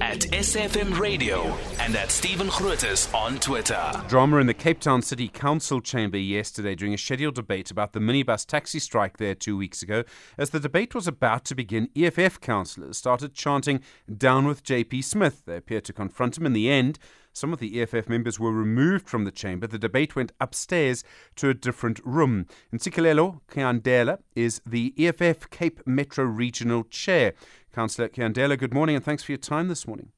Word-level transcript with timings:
at 0.00 0.20
SAfm 0.20 0.98
Radio 0.98 1.44
and 1.80 1.96
at 1.96 2.10
Stephen 2.10 2.48
Grootes 2.48 3.12
on 3.14 3.38
Twitter. 3.38 3.90
Drama 4.08 4.38
in 4.38 4.46
the 4.46 4.54
Cape 4.54 4.80
Town 4.80 5.02
City 5.02 5.28
Council 5.28 5.80
chamber 5.80 6.18
yesterday 6.18 6.74
during 6.74 6.94
a 6.94 6.98
scheduled 6.98 7.34
debate 7.34 7.70
about 7.70 7.92
the 7.92 7.98
minibus 7.98 8.46
taxi 8.46 8.78
strike 8.78 9.16
there 9.18 9.34
two 9.34 9.56
weeks 9.56 9.82
ago. 9.82 10.04
As 10.36 10.50
the 10.50 10.60
debate 10.60 10.94
was 10.94 11.06
about 11.06 11.44
to 11.46 11.54
begin, 11.54 11.88
EFF 11.96 12.40
councillors 12.40 12.96
started 12.96 13.34
chanting, 13.34 13.80
Down 14.14 14.46
with 14.46 14.62
JP 14.62 15.02
Smith. 15.04 15.42
They 15.46 15.56
appeared 15.56 15.84
to 15.86 15.92
confront 15.92 16.38
him 16.38 16.46
in 16.46 16.52
the 16.52 16.70
end. 16.70 16.98
Some 17.38 17.52
of 17.52 17.60
the 17.60 17.80
EFF 17.80 18.08
members 18.08 18.40
were 18.40 18.50
removed 18.50 19.08
from 19.08 19.22
the 19.22 19.30
chamber. 19.30 19.68
The 19.68 19.78
debate 19.78 20.16
went 20.16 20.32
upstairs 20.40 21.04
to 21.36 21.48
a 21.48 21.54
different 21.54 22.00
room. 22.04 22.46
Ntsikelelo 22.74 23.40
Tyandela 23.48 24.18
is 24.34 24.60
the 24.66 24.92
EFF 24.98 25.48
Cape 25.50 25.80
Metro 25.86 26.24
Regional 26.24 26.82
Chair. 26.82 27.34
Councillor 27.72 28.08
Tyandela, 28.08 28.58
good 28.58 28.74
morning 28.74 28.96
and 28.96 29.04
thanks 29.04 29.22
for 29.22 29.30
your 29.30 29.38
time 29.38 29.68
this 29.68 29.86
morning. 29.86 30.10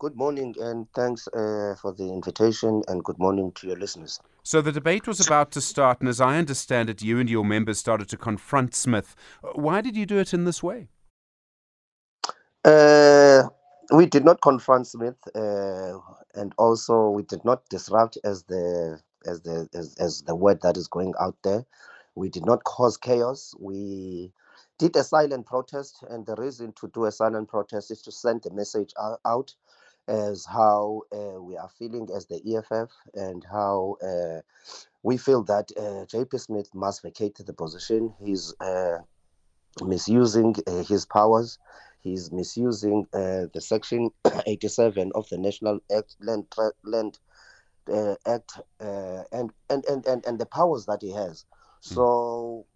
Good 0.00 0.16
morning 0.16 0.52
and 0.58 0.88
thanks 0.96 1.28
uh, 1.28 1.76
for 1.80 1.94
the 1.96 2.12
invitation 2.12 2.82
and 2.88 3.04
good 3.04 3.20
morning 3.20 3.52
to 3.52 3.68
your 3.68 3.76
listeners. 3.76 4.18
So 4.42 4.60
the 4.60 4.72
debate 4.72 5.06
was 5.06 5.24
about 5.24 5.52
to 5.52 5.60
start, 5.60 6.00
and 6.00 6.08
as 6.08 6.20
I 6.20 6.38
understand 6.38 6.90
it, 6.90 7.02
you 7.02 7.20
and 7.20 7.30
your 7.30 7.44
members 7.44 7.78
started 7.78 8.08
to 8.08 8.16
confront 8.16 8.74
Smith. 8.74 9.14
Why 9.54 9.80
did 9.80 9.96
you 9.96 10.06
do 10.06 10.18
it 10.18 10.34
in 10.34 10.44
this 10.44 10.60
way? 10.60 10.88
Uh, 12.64 13.44
we 13.92 14.06
did 14.06 14.24
not 14.24 14.40
confront 14.42 14.86
Smith, 14.86 15.16
uh, 15.34 15.98
and 16.34 16.54
also 16.58 17.10
we 17.10 17.22
did 17.22 17.44
not 17.44 17.68
disrupt 17.68 18.18
as 18.24 18.44
the 18.44 19.00
as 19.26 19.42
the 19.42 19.68
as, 19.74 19.96
as 19.98 20.22
the 20.22 20.34
word 20.34 20.60
that 20.62 20.76
is 20.76 20.88
going 20.88 21.14
out 21.20 21.36
there. 21.42 21.64
We 22.14 22.28
did 22.28 22.46
not 22.46 22.64
cause 22.64 22.96
chaos. 22.96 23.54
We 23.58 24.32
did 24.78 24.96
a 24.96 25.04
silent 25.04 25.46
protest, 25.46 26.04
and 26.08 26.26
the 26.26 26.34
reason 26.36 26.72
to 26.80 26.88
do 26.88 27.04
a 27.04 27.12
silent 27.12 27.48
protest 27.48 27.90
is 27.90 28.02
to 28.02 28.12
send 28.12 28.42
the 28.42 28.50
message 28.50 28.92
out 29.24 29.54
as 30.08 30.46
how 30.46 31.02
uh, 31.12 31.40
we 31.42 31.56
are 31.56 31.68
feeling 31.78 32.08
as 32.14 32.26
the 32.26 32.40
EFF 32.54 32.90
and 33.14 33.44
how 33.50 33.96
uh, 34.02 34.40
we 35.02 35.16
feel 35.16 35.42
that 35.44 35.70
uh, 35.76 36.04
JP 36.06 36.40
Smith 36.40 36.68
must 36.74 37.02
vacate 37.02 37.36
the 37.44 37.52
position. 37.52 38.14
He's 38.20 38.54
uh, 38.60 38.98
misusing 39.82 40.56
uh, 40.66 40.82
his 40.84 41.06
powers 41.06 41.58
he's 42.00 42.32
misusing 42.32 43.06
uh, 43.12 43.46
the 43.52 43.60
section 43.60 44.10
87 44.46 45.12
of 45.14 45.28
the 45.28 45.38
national 45.38 45.80
act 45.94 46.16
land 46.20 46.46
land 46.84 47.18
uh, 47.92 48.14
act 48.26 48.58
uh, 48.80 49.22
and, 49.32 49.52
and, 49.70 49.84
and 49.86 50.06
and 50.06 50.26
and 50.26 50.38
the 50.38 50.46
powers 50.46 50.86
that 50.86 51.02
he 51.02 51.12
has 51.12 51.44
hmm. 51.86 51.94
so 51.94 52.66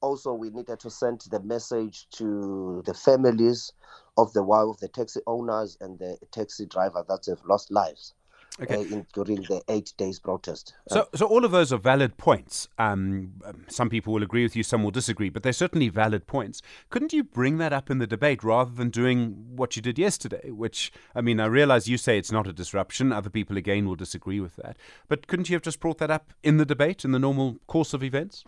also 0.00 0.32
we 0.32 0.50
needed 0.50 0.78
to 0.80 0.90
send 0.90 1.20
the 1.30 1.40
message 1.40 2.06
to 2.10 2.82
the 2.86 2.94
families 2.94 3.72
of 4.16 4.32
the 4.32 4.42
wife 4.42 4.68
of 4.68 4.78
the 4.78 4.88
taxi 4.88 5.20
owners 5.26 5.76
and 5.80 5.98
the 5.98 6.18
taxi 6.32 6.66
driver 6.66 7.04
that 7.08 7.24
have 7.26 7.42
lost 7.44 7.70
lives 7.70 8.14
okay. 8.60 8.76
uh, 8.76 8.80
in, 8.80 9.06
during 9.14 9.42
the 9.42 9.62
eight 9.68 9.92
days 9.96 10.18
protest. 10.18 10.74
So, 10.88 11.00
uh, 11.00 11.04
so 11.14 11.26
all 11.26 11.44
of 11.44 11.50
those 11.50 11.72
are 11.72 11.78
valid 11.78 12.16
points. 12.16 12.68
Um, 12.78 13.32
um, 13.44 13.64
some 13.68 13.88
people 13.88 14.12
will 14.12 14.22
agree 14.22 14.42
with 14.42 14.56
you, 14.56 14.62
some 14.62 14.82
will 14.82 14.90
disagree, 14.90 15.28
but 15.28 15.42
they're 15.42 15.52
certainly 15.52 15.88
valid 15.88 16.26
points. 16.26 16.62
Couldn't 16.90 17.12
you 17.12 17.24
bring 17.24 17.58
that 17.58 17.72
up 17.72 17.90
in 17.90 17.98
the 17.98 18.06
debate 18.06 18.42
rather 18.42 18.70
than 18.70 18.90
doing 18.90 19.56
what 19.56 19.76
you 19.76 19.82
did 19.82 19.98
yesterday? 19.98 20.50
Which, 20.50 20.92
I 21.14 21.20
mean, 21.20 21.40
I 21.40 21.46
realize 21.46 21.88
you 21.88 21.98
say 21.98 22.18
it's 22.18 22.32
not 22.32 22.46
a 22.46 22.52
disruption. 22.52 23.12
Other 23.12 23.30
people, 23.30 23.56
again, 23.56 23.86
will 23.86 23.96
disagree 23.96 24.40
with 24.40 24.56
that. 24.56 24.76
But 25.08 25.26
couldn't 25.26 25.48
you 25.48 25.56
have 25.56 25.62
just 25.62 25.80
brought 25.80 25.98
that 25.98 26.10
up 26.10 26.32
in 26.42 26.56
the 26.56 26.66
debate, 26.66 27.04
in 27.04 27.12
the 27.12 27.18
normal 27.18 27.58
course 27.66 27.94
of 27.94 28.02
events? 28.02 28.44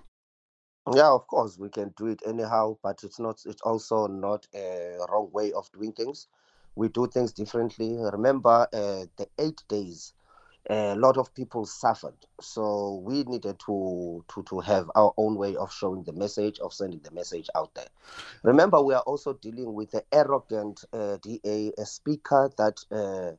Yeah, 0.94 1.10
of 1.10 1.26
course, 1.26 1.58
we 1.58 1.68
can 1.68 1.92
do 1.98 2.06
it 2.06 2.22
anyhow, 2.26 2.78
but 2.82 3.00
it's 3.04 3.18
not. 3.18 3.42
It's 3.44 3.60
also 3.60 4.06
not 4.06 4.46
a 4.54 4.96
wrong 5.10 5.28
way 5.32 5.52
of 5.52 5.70
doing 5.72 5.92
things 5.92 6.28
we 6.74 6.88
do 6.88 7.06
things 7.06 7.32
differently. 7.32 7.96
Remember, 7.98 8.68
uh, 8.72 9.06
the 9.16 9.28
eight 9.38 9.62
days, 9.68 10.12
a 10.70 10.94
lot 10.96 11.16
of 11.16 11.34
people 11.34 11.64
suffered, 11.64 12.16
so 12.40 13.02
we 13.04 13.24
needed 13.24 13.58
to, 13.66 14.24
to 14.28 14.42
to 14.42 14.60
have 14.60 14.90
our 14.94 15.14
own 15.16 15.34
way 15.36 15.56
of 15.56 15.72
showing 15.72 16.02
the 16.04 16.12
message, 16.12 16.58
of 16.58 16.74
sending 16.74 17.00
the 17.00 17.10
message 17.10 17.48
out 17.54 17.74
there. 17.74 17.88
Remember, 18.42 18.82
we 18.82 18.92
are 18.94 19.02
also 19.02 19.32
dealing 19.32 19.72
with 19.72 19.90
the 19.92 20.04
arrogant 20.12 20.84
uh, 20.92 21.16
DA, 21.22 21.72
a 21.78 21.86
speaker 21.86 22.50
that 22.58 22.84
uh, 22.92 23.32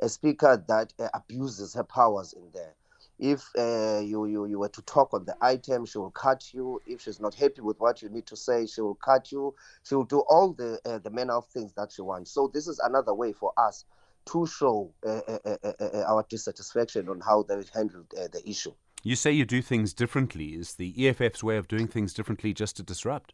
a 0.00 0.08
speaker 0.08 0.62
that 0.68 0.92
uh, 0.98 1.08
abuses 1.14 1.74
her 1.74 1.84
powers 1.84 2.34
in 2.34 2.50
there 2.52 2.74
if 3.18 3.48
uh, 3.58 4.00
you, 4.00 4.26
you 4.26 4.46
you 4.46 4.58
were 4.58 4.68
to 4.68 4.82
talk 4.82 5.14
on 5.14 5.24
the 5.24 5.34
item 5.40 5.86
she 5.86 5.98
will 5.98 6.10
cut 6.10 6.52
you 6.52 6.80
if 6.86 7.00
she's 7.00 7.20
not 7.20 7.34
happy 7.34 7.62
with 7.62 7.78
what 7.80 8.02
you 8.02 8.08
need 8.08 8.26
to 8.26 8.36
say 8.36 8.66
she 8.66 8.80
will 8.80 8.96
cut 8.96 9.32
you 9.32 9.54
she 9.84 9.94
will 9.94 10.04
do 10.04 10.20
all 10.28 10.52
the 10.52 10.78
uh, 10.84 10.98
the 10.98 11.10
manner 11.10 11.34
of 11.34 11.46
things 11.46 11.72
that 11.72 11.90
she 11.90 12.02
wants 12.02 12.30
so 12.30 12.50
this 12.52 12.66
is 12.68 12.78
another 12.80 13.14
way 13.14 13.32
for 13.32 13.52
us 13.56 13.84
to 14.26 14.46
show 14.46 14.92
uh, 15.06 15.20
uh, 15.28 15.38
uh, 15.44 15.72
uh 15.80 16.02
our 16.06 16.26
dissatisfaction 16.28 17.08
on 17.08 17.20
how 17.20 17.42
they 17.42 17.62
handled 17.72 18.06
the 18.10 18.42
issue 18.44 18.72
you 19.02 19.16
say 19.16 19.30
you 19.30 19.44
do 19.44 19.62
things 19.62 19.94
differently 19.94 20.48
is 20.48 20.74
the 20.74 21.08
EFF's 21.08 21.42
way 21.42 21.56
of 21.56 21.68
doing 21.68 21.86
things 21.86 22.12
differently 22.12 22.52
just 22.52 22.76
to 22.76 22.82
disrupt 22.82 23.32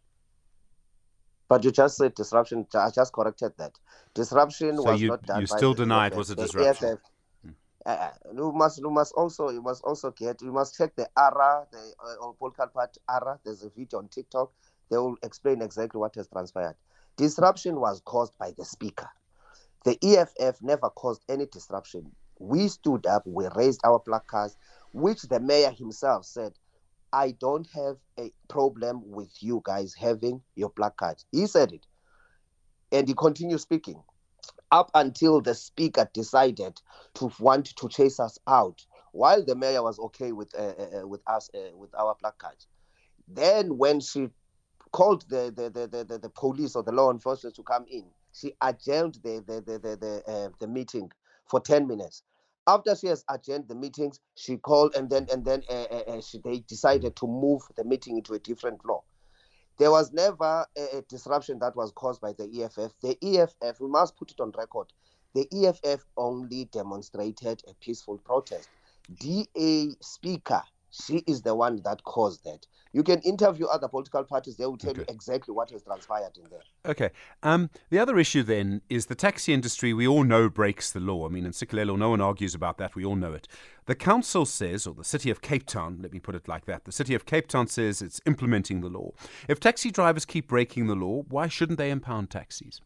but 1.52 1.64
you 1.64 1.70
just 1.70 1.98
said 1.98 2.14
disruption. 2.14 2.66
I 2.74 2.88
just 2.88 3.12
corrected 3.12 3.52
that. 3.58 3.78
Disruption 4.14 4.78
so 4.78 4.84
was 4.84 5.02
you, 5.02 5.08
not 5.08 5.22
done. 5.22 5.40
You 5.42 5.46
still 5.46 5.74
deny 5.74 6.06
it 6.06 6.14
was 6.14 6.30
a 6.30 6.34
disruption. 6.34 6.92
EFF, 6.92 6.98
uh, 7.84 8.10
you 8.34 8.52
must 8.52 8.78
you 8.78 8.90
must 8.90 9.12
also 9.14 9.50
you 9.50 9.62
must 9.62 9.82
also 9.84 10.10
get 10.10 10.40
you 10.40 10.52
must 10.52 10.76
check 10.76 10.94
the 10.96 11.08
ARA 11.16 11.66
the 11.72 11.92
uh, 12.00 12.32
podcast 12.40 12.72
part 12.72 12.96
ARA. 13.08 13.38
There's 13.44 13.62
a 13.64 13.70
video 13.70 13.98
on 13.98 14.08
TikTok. 14.08 14.52
They 14.90 14.98
will 14.98 15.16
explain 15.22 15.62
exactly 15.62 15.98
what 15.98 16.14
has 16.16 16.28
transpired. 16.28 16.76
Disruption 17.16 17.80
was 17.80 18.00
caused 18.04 18.36
by 18.38 18.52
the 18.56 18.64
speaker. 18.64 19.08
The 19.84 19.98
EFF 20.02 20.62
never 20.62 20.90
caused 20.90 21.24
any 21.28 21.46
disruption. 21.46 22.12
We 22.38 22.68
stood 22.68 23.06
up, 23.06 23.26
we 23.26 23.46
raised 23.56 23.80
our 23.84 23.98
placards, 23.98 24.56
which 24.92 25.22
the 25.22 25.40
mayor 25.40 25.70
himself 25.70 26.24
said, 26.24 26.52
I 27.12 27.32
don't 27.32 27.68
have 27.74 27.96
a 28.18 28.32
problem 28.48 29.02
with 29.10 29.42
you 29.42 29.60
guys 29.64 29.94
having 29.94 30.42
your 30.54 30.70
placards. 30.70 31.26
He 31.30 31.46
said 31.46 31.72
it. 31.72 31.86
And 32.90 33.08
he 33.08 33.14
continued 33.14 33.60
speaking 33.60 34.02
up 34.72 34.90
until 34.94 35.40
the 35.40 35.54
speaker 35.54 36.10
decided 36.12 36.80
to 37.14 37.30
want 37.38 37.66
to 37.76 37.88
chase 37.88 38.18
us 38.18 38.38
out, 38.48 38.84
while 39.12 39.44
the 39.44 39.54
mayor 39.54 39.82
was 39.82 39.98
okay 39.98 40.32
with 40.32 40.52
uh, 40.58 40.72
uh, 40.78 41.00
uh 41.02 41.06
with 41.06 41.20
us 41.28 41.50
uh, 41.54 41.76
with 41.76 41.94
our 41.94 42.14
placards. 42.14 42.66
Then 43.28 43.76
when 43.78 44.00
she 44.00 44.30
called 44.90 45.24
the 45.28 45.52
the, 45.54 45.70
the, 45.70 46.04
the, 46.04 46.18
the 46.18 46.30
police 46.30 46.74
or 46.74 46.82
the 46.82 46.92
law 46.92 47.10
enforcement 47.10 47.54
to 47.56 47.62
come 47.62 47.84
in, 47.88 48.06
she 48.32 48.54
adjourned 48.62 49.18
the 49.22 49.44
the 49.46 49.60
the 49.60 49.78
the, 49.78 49.96
the, 49.96 50.32
uh, 50.32 50.48
the 50.58 50.66
meeting 50.66 51.10
for 51.46 51.60
10 51.60 51.86
minutes. 51.86 52.22
After 52.66 52.94
she 52.94 53.08
has 53.08 53.24
adjourned 53.28 53.68
the 53.68 53.74
meetings, 53.74 54.20
she 54.36 54.56
called 54.56 54.94
and 54.94 55.10
then 55.10 55.26
and 55.30 55.44
then 55.44 55.62
uh, 55.68 56.20
she, 56.20 56.38
they 56.38 56.60
decided 56.60 57.14
to 57.16 57.26
move 57.26 57.60
the 57.76 57.84
meeting 57.84 58.16
into 58.16 58.32
a 58.34 58.38
different 58.38 58.80
floor. 58.80 59.02
There 59.78 59.90
was 59.90 60.12
never 60.12 60.66
a, 60.76 60.98
a, 60.98 61.02
disruption 61.02 61.58
that 61.60 61.74
was 61.74 61.92
caused 61.92 62.20
by 62.20 62.32
the 62.32 62.44
EFF. 62.62 62.92
The 63.00 63.16
EFF, 63.22 63.80
we 63.80 63.88
must 63.88 64.16
put 64.16 64.30
it 64.30 64.40
on 64.40 64.52
record, 64.56 64.92
the 65.34 65.48
EFF 65.52 66.04
only 66.16 66.66
demonstrated 66.66 67.62
a 67.68 67.74
peaceful 67.74 68.18
protest. 68.18 68.68
DA 69.18 69.90
Speaker, 70.00 70.62
she 70.92 71.18
is 71.26 71.42
the 71.42 71.54
one 71.54 71.80
that 71.84 72.04
caused 72.04 72.44
that. 72.44 72.66
You 72.92 73.02
can 73.02 73.20
interview 73.20 73.66
other 73.66 73.88
political 73.88 74.22
parties, 74.24 74.56
they 74.56 74.66
will 74.66 74.76
tell 74.76 74.90
okay. 74.90 75.00
you 75.00 75.06
exactly 75.08 75.54
what 75.54 75.70
has 75.70 75.82
transpired 75.82 76.36
in 76.36 76.50
there. 76.50 76.60
Okay. 76.84 77.10
Um, 77.42 77.70
the 77.88 77.98
other 77.98 78.18
issue 78.18 78.42
then 78.42 78.82
is 78.90 79.06
the 79.06 79.14
taxi 79.14 79.54
industry, 79.54 79.94
we 79.94 80.06
all 80.06 80.24
know 80.24 80.50
breaks 80.50 80.92
the 80.92 81.00
law. 81.00 81.26
I 81.26 81.30
mean, 81.30 81.46
in 81.46 81.52
Ntsikelelo, 81.52 81.96
no 81.96 82.10
one 82.10 82.20
argues 82.20 82.54
about 82.54 82.76
that. 82.78 82.94
We 82.94 83.04
all 83.04 83.16
know 83.16 83.32
it. 83.32 83.48
The 83.86 83.94
council 83.94 84.44
says, 84.44 84.86
or 84.86 84.94
the 84.94 85.04
city 85.04 85.30
of 85.30 85.40
Cape 85.40 85.66
Town, 85.66 85.98
let 86.02 86.12
me 86.12 86.20
put 86.20 86.34
it 86.34 86.46
like 86.46 86.66
that, 86.66 86.84
the 86.84 86.92
city 86.92 87.14
of 87.14 87.24
Cape 87.24 87.48
Town 87.48 87.66
says 87.66 88.02
it's 88.02 88.20
implementing 88.26 88.82
the 88.82 88.88
law. 88.88 89.12
If 89.48 89.58
taxi 89.58 89.90
drivers 89.90 90.26
keep 90.26 90.46
breaking 90.46 90.86
the 90.86 90.94
law, 90.94 91.24
why 91.28 91.48
shouldn't 91.48 91.78
they 91.78 91.90
impound 91.90 92.28
taxis? 92.28 92.82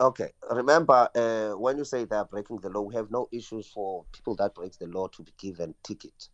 Okay, 0.00 0.32
remember 0.50 1.08
uh, 1.14 1.56
when 1.56 1.78
you 1.78 1.84
say 1.84 2.04
they're 2.04 2.24
breaking 2.24 2.58
the 2.58 2.68
law, 2.68 2.80
we 2.80 2.96
have 2.96 3.12
no 3.12 3.28
issues 3.30 3.68
for 3.68 4.04
people 4.10 4.34
that 4.34 4.52
break 4.52 4.76
the 4.76 4.86
law 4.88 5.06
to 5.06 5.22
be 5.22 5.32
given 5.38 5.72
ticket 5.84 6.28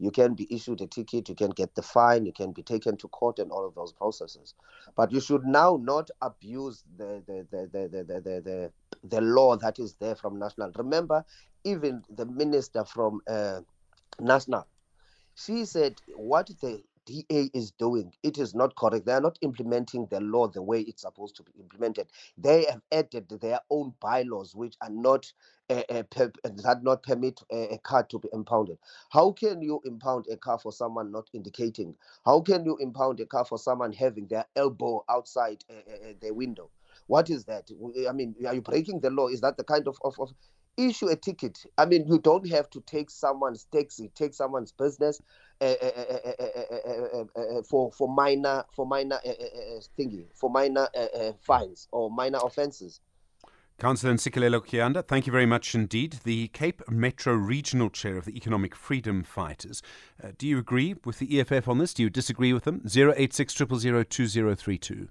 you 0.00 0.10
can 0.10 0.34
be 0.34 0.52
issued 0.52 0.80
a 0.80 0.86
ticket, 0.86 1.28
you 1.28 1.34
can 1.34 1.50
get 1.50 1.74
the 1.74 1.82
fine, 1.82 2.24
you 2.24 2.32
can 2.32 2.52
be 2.52 2.62
taken 2.62 2.96
to 2.96 3.08
court, 3.08 3.38
and 3.38 3.52
all 3.52 3.66
of 3.66 3.74
those 3.74 3.92
processes. 3.92 4.54
But 4.96 5.12
you 5.12 5.20
should 5.20 5.44
now 5.44 5.78
not 5.80 6.10
abuse 6.22 6.82
the 6.96 7.22
the 7.26 7.46
the 7.50 7.68
the 7.70 7.88
the 7.88 8.04
the, 8.04 8.40
the, 8.40 8.72
the, 9.04 9.20
law 9.20 9.56
that 9.56 9.78
is 9.78 9.94
there 10.00 10.14
from 10.14 10.38
national. 10.38 10.72
Remember, 10.76 11.22
even 11.64 12.02
the 12.08 12.24
minister 12.24 12.82
from 12.84 13.20
uh, 13.28 13.60
national, 14.18 14.66
she 15.34 15.66
said 15.66 16.00
what 16.16 16.46
the 16.62 16.82
DA 17.06 17.50
is 17.54 17.72
doing, 17.72 18.12
it 18.22 18.38
is 18.38 18.54
not 18.54 18.76
correct. 18.76 19.06
They 19.06 19.12
are 19.12 19.20
not 19.20 19.38
implementing 19.42 20.06
the 20.10 20.20
law 20.20 20.48
the 20.48 20.62
way 20.62 20.80
it's 20.82 21.02
supposed 21.02 21.36
to 21.36 21.42
be 21.42 21.52
implemented. 21.58 22.08
They 22.38 22.66
have 22.70 22.82
added 22.92 23.28
their 23.40 23.60
own 23.70 23.94
bylaws, 24.00 24.54
which 24.54 24.76
are 24.80 24.90
not 24.90 25.32
uh, 25.68 25.82
uh, 25.88 26.02
per, 26.04 26.32
that 26.44 26.80
not 26.82 27.02
permit 27.02 27.40
a, 27.52 27.74
a 27.74 27.78
car 27.78 28.04
to 28.04 28.18
be 28.18 28.28
impounded. 28.32 28.78
How 29.10 29.32
can 29.32 29.62
you 29.62 29.80
impound 29.84 30.26
a 30.30 30.36
car 30.36 30.58
for 30.58 30.72
someone 30.72 31.12
not 31.12 31.28
indicating? 31.32 31.94
How 32.24 32.40
can 32.40 32.64
you 32.64 32.76
impound 32.78 33.20
a 33.20 33.26
car 33.26 33.44
for 33.44 33.58
someone 33.58 33.92
having 33.92 34.26
their 34.26 34.46
elbow 34.56 35.04
outside 35.08 35.64
uh, 35.70 36.12
the 36.20 36.32
window? 36.32 36.70
What 37.06 37.30
is 37.30 37.44
that? 37.46 37.68
I 38.08 38.12
mean, 38.12 38.34
are 38.46 38.54
you 38.54 38.62
breaking 38.62 39.00
the 39.00 39.10
law? 39.10 39.28
Is 39.28 39.40
that 39.40 39.56
the 39.56 39.64
kind 39.64 39.88
of, 39.88 39.98
of, 40.04 40.14
of 40.20 40.32
issue 40.88 41.08
a 41.08 41.16
ticket? 41.16 41.64
I 41.78 41.86
mean, 41.86 42.06
you 42.06 42.18
don't 42.18 42.48
have 42.48 42.70
to 42.70 42.80
take 42.82 43.10
someone's 43.10 43.64
taxi, 43.64 44.10
take 44.14 44.34
someone's 44.34 44.72
business 44.72 45.20
uh, 45.60 45.74
uh, 45.82 47.24
uh, 47.36 47.62
for 47.62 47.92
for 47.92 48.08
minor 48.08 48.64
for 48.74 48.86
minor 48.86 49.18
thingy 49.98 50.24
for 50.34 50.48
minor 50.48 50.88
fines 51.42 51.86
or 51.92 52.10
minor 52.10 52.38
offences. 52.42 53.00
Councillor 53.78 54.12
Ntsikelelo 54.12 54.60
Kiyanda, 54.60 55.02
thank 55.02 55.26
you 55.26 55.32
very 55.32 55.46
much 55.46 55.74
indeed. 55.74 56.20
The 56.24 56.48
Cape 56.48 56.82
Metro 56.90 57.32
Regional 57.32 57.88
Chair 57.88 58.18
of 58.18 58.26
the 58.26 58.36
Economic 58.36 58.74
Freedom 58.74 59.22
Fighters. 59.22 59.82
Uh, 60.22 60.32
do 60.36 60.46
you 60.46 60.58
agree 60.58 60.96
with 61.04 61.18
the 61.18 61.40
EFF 61.40 61.66
on 61.66 61.78
this? 61.78 61.94
Do 61.94 62.02
you 62.02 62.10
disagree 62.10 62.52
with 62.52 62.64
them? 62.64 62.82
086 62.86 63.54
2032. 63.54 65.08